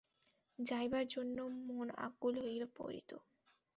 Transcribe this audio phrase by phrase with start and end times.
[0.59, 3.11] যাইবার জন্য মন আকুল হইয়া পড়িত।